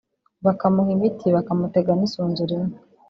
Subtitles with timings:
[0.45, 2.75] bakamuha imiti bakamutega n’isunzu rimwe